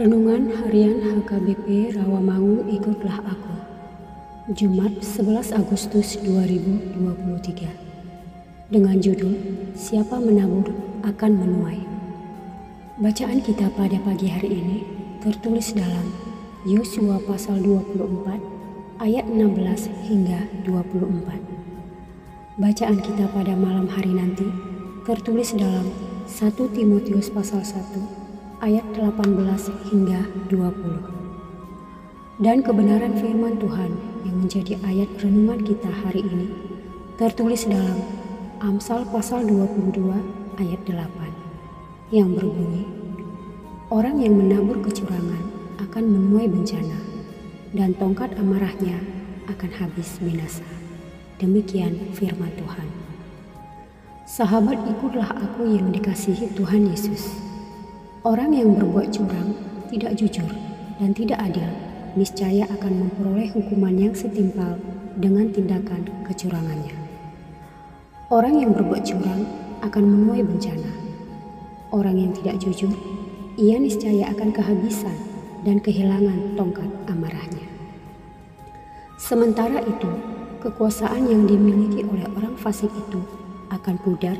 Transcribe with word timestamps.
Renungan 0.00 0.48
Harian 0.56 1.04
HKBP 1.04 1.92
Rawamangun 1.92 2.72
Ikutlah 2.72 3.20
Aku. 3.20 3.52
Jumat 4.48 5.04
11 5.04 5.52
Agustus 5.52 6.16
2023 6.24 8.72
Dengan 8.72 8.96
judul 8.96 9.36
Siapa 9.76 10.16
menabur 10.16 10.72
akan 11.04 11.32
menuai? 11.36 11.84
Bacaan 12.96 13.44
kita 13.44 13.68
pada 13.76 14.00
pagi 14.00 14.32
hari 14.32 14.64
ini 14.64 14.88
tertulis 15.20 15.76
dalam 15.76 16.16
Yosua 16.64 17.20
pasal 17.20 17.60
24 17.60 19.04
ayat 19.04 19.28
16 19.28 20.08
hingga 20.08 20.48
24 20.64 22.56
Bacaan 22.56 22.98
kita 23.04 23.28
pada 23.36 23.52
malam 23.52 23.84
hari 23.84 24.16
nanti 24.16 24.48
tertulis 25.04 25.52
dalam 25.52 25.92
1 26.24 26.56
Timotius 26.56 27.28
pasal 27.28 27.60
1 27.60 28.19
ayat 28.60 28.84
18 28.92 29.40
hingga 29.88 30.20
20. 30.52 32.44
Dan 32.44 32.60
kebenaran 32.60 33.16
firman 33.16 33.56
Tuhan 33.56 33.96
yang 34.28 34.36
menjadi 34.36 34.76
ayat 34.84 35.08
renungan 35.16 35.64
kita 35.64 35.88
hari 35.88 36.28
ini 36.28 36.52
tertulis 37.16 37.64
dalam 37.64 38.04
Amsal 38.60 39.08
pasal 39.08 39.48
22 39.48 39.96
ayat 40.60 40.80
8 40.84 42.12
yang 42.12 42.36
berbunyi 42.36 42.84
Orang 43.88 44.20
yang 44.20 44.36
menabur 44.36 44.78
kecurangan 44.84 45.44
akan 45.80 46.04
menuai 46.04 46.46
bencana 46.46 47.00
dan 47.72 47.96
tongkat 47.96 48.36
amarahnya 48.36 49.00
akan 49.50 49.70
habis 49.72 50.20
binasa. 50.22 50.62
Demikian 51.40 51.96
firman 52.14 52.52
Tuhan. 52.54 52.86
Sahabat 54.28 54.78
ikutlah 54.86 55.32
aku 55.32 55.74
yang 55.74 55.90
dikasihi 55.90 56.54
Tuhan 56.54 56.86
Yesus. 56.86 57.49
Orang 58.20 58.52
yang 58.52 58.76
berbuat 58.76 59.16
curang, 59.16 59.56
tidak 59.88 60.12
jujur, 60.12 60.44
dan 61.00 61.16
tidak 61.16 61.40
adil, 61.40 61.64
niscaya 62.12 62.68
akan 62.68 63.08
memperoleh 63.08 63.48
hukuman 63.48 63.96
yang 63.96 64.12
setimpal 64.12 64.76
dengan 65.16 65.48
tindakan 65.48 66.04
kecurangannya. 66.28 66.92
Orang 68.28 68.60
yang 68.60 68.76
berbuat 68.76 69.08
curang 69.08 69.48
akan 69.80 70.04
menuai 70.04 70.44
bencana. 70.44 70.92
Orang 71.96 72.20
yang 72.20 72.36
tidak 72.36 72.60
jujur, 72.60 72.92
ia 73.56 73.80
niscaya 73.80 74.28
akan 74.36 74.52
kehabisan 74.52 75.16
dan 75.64 75.80
kehilangan 75.80 76.60
tongkat 76.60 76.92
amarahnya. 77.08 77.72
Sementara 79.16 79.80
itu, 79.80 80.12
kekuasaan 80.60 81.24
yang 81.24 81.48
dimiliki 81.48 82.04
oleh 82.04 82.28
orang 82.36 82.52
fasik 82.60 82.92
itu 82.92 83.24
akan 83.72 83.96
pudar, 84.04 84.36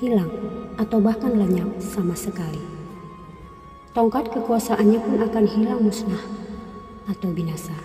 hilang, 0.00 0.32
atau 0.80 0.96
bahkan 0.96 1.36
lenyap 1.36 1.68
sama 1.76 2.16
sekali 2.16 2.81
tongkat 3.92 4.32
kekuasaannya 4.32 5.00
pun 5.04 5.20
akan 5.20 5.44
hilang 5.44 5.84
musnah 5.84 6.24
atau 7.12 7.28
binasa. 7.28 7.76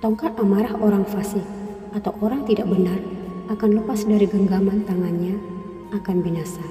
Tongkat 0.00 0.40
amarah 0.40 0.80
orang 0.80 1.04
fasik 1.04 1.44
atau 1.92 2.16
orang 2.24 2.48
tidak 2.48 2.64
benar 2.64 2.96
akan 3.52 3.84
lepas 3.84 4.08
dari 4.08 4.24
genggaman 4.24 4.88
tangannya 4.88 5.36
akan 5.92 6.16
binasa. 6.24 6.64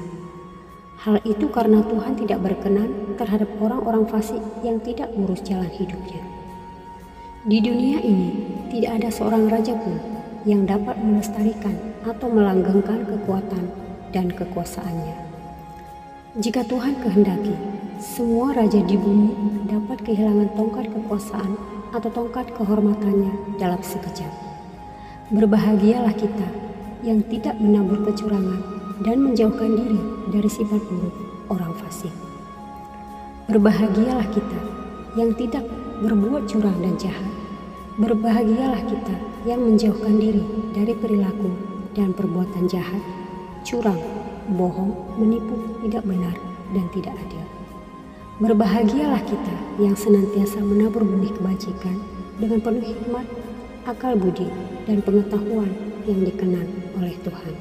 Hal 0.98 1.22
itu 1.30 1.46
karena 1.54 1.86
Tuhan 1.86 2.18
tidak 2.18 2.42
berkenan 2.42 2.90
terhadap 3.22 3.54
orang-orang 3.62 4.10
fasik 4.10 4.42
yang 4.66 4.82
tidak 4.82 5.14
lurus 5.14 5.46
jalan 5.46 5.70
hidupnya. 5.70 6.26
Di 7.46 7.62
dunia 7.62 8.02
ini 8.02 8.34
tidak 8.74 8.98
ada 8.98 9.10
seorang 9.14 9.46
raja 9.46 9.78
pun 9.78 9.94
yang 10.42 10.66
dapat 10.66 10.98
melestarikan 10.98 11.78
atau 12.02 12.34
melanggengkan 12.34 13.06
kekuatan 13.06 13.70
dan 14.10 14.34
kekuasaannya. 14.34 15.16
Jika 16.42 16.66
Tuhan 16.66 16.98
kehendaki, 17.02 17.77
semua 17.98 18.54
raja 18.54 18.78
di 18.86 18.94
bumi 18.94 19.34
dapat 19.66 20.06
kehilangan 20.06 20.54
tongkat 20.54 20.86
kekuasaan 20.94 21.58
atau 21.98 22.10
tongkat 22.14 22.46
kehormatannya 22.54 23.58
dalam 23.58 23.82
sekejap. 23.82 24.30
Berbahagialah 25.34 26.14
kita 26.14 26.46
yang 27.02 27.26
tidak 27.26 27.58
menabur 27.58 28.06
kecurangan 28.06 28.62
dan 29.02 29.18
menjauhkan 29.18 29.74
diri 29.74 30.02
dari 30.30 30.50
sifat 30.50 30.82
buruk 30.86 31.16
orang 31.50 31.74
fasik. 31.82 32.14
Berbahagialah 33.50 34.30
kita 34.30 34.60
yang 35.18 35.34
tidak 35.34 35.66
berbuat 36.06 36.46
curang 36.46 36.78
dan 36.78 36.94
jahat. 37.02 37.34
Berbahagialah 37.98 38.82
kita 38.86 39.16
yang 39.50 39.66
menjauhkan 39.66 40.22
diri 40.22 40.46
dari 40.70 40.94
perilaku 40.94 41.50
dan 41.98 42.14
perbuatan 42.14 42.70
jahat, 42.70 43.02
curang, 43.66 43.98
bohong, 44.54 44.94
menipu, 45.18 45.82
tidak 45.82 46.06
benar, 46.06 46.38
dan 46.78 46.86
tidak 46.94 47.18
adil. 47.26 47.57
Berbahagialah 48.38 49.26
kita 49.26 49.56
yang 49.82 49.98
senantiasa 49.98 50.62
menabur 50.62 51.02
benih 51.02 51.34
kebajikan 51.34 51.98
dengan 52.38 52.62
penuh 52.62 52.86
hikmat, 52.86 53.26
akal 53.90 54.14
budi, 54.14 54.46
dan 54.86 55.02
pengetahuan 55.02 55.74
yang 56.06 56.22
dikenan 56.22 56.70
oleh 57.02 57.18
Tuhan. 57.26 57.58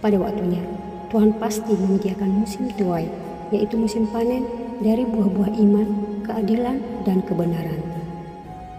Pada 0.00 0.16
waktunya, 0.16 0.64
Tuhan 1.12 1.36
pasti 1.36 1.76
menyediakan 1.76 2.32
musim 2.32 2.72
tuai, 2.80 3.12
yaitu 3.52 3.76
musim 3.76 4.08
panen 4.08 4.48
dari 4.80 5.04
buah-buah 5.04 5.52
iman, 5.52 5.88
keadilan, 6.24 6.80
dan 7.04 7.20
kebenaran. 7.28 7.84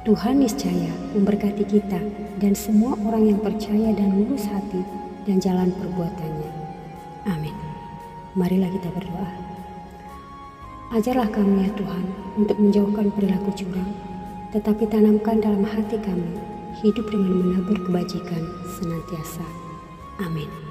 Tuhan 0.09 0.41
niscaya 0.41 0.89
memberkati 1.13 1.69
kita 1.69 2.01
dan 2.41 2.57
semua 2.57 2.97
orang 3.05 3.29
yang 3.29 3.39
percaya 3.45 3.93
dan 3.93 4.09
lurus 4.09 4.49
hati 4.49 4.81
dan 5.29 5.37
jalan 5.37 5.69
perbuatannya. 5.69 6.49
Amin. 7.29 7.53
Marilah 8.33 8.73
kita 8.73 8.89
berdoa. 8.89 9.44
Ajarlah 10.95 11.27
kami 11.27 11.67
ya 11.67 11.71
Tuhan 11.75 12.07
untuk 12.39 12.55
menjauhkan 12.55 13.11
perilaku 13.11 13.51
curang, 13.51 13.91
tetapi 14.55 14.87
tanamkan 14.87 15.43
dalam 15.43 15.67
hati 15.67 15.99
kami 15.99 16.39
hidup 16.79 17.11
dengan 17.11 17.35
menabur 17.35 17.75
kebajikan 17.83 18.47
senantiasa. 18.79 19.43
Amin. 20.23 20.64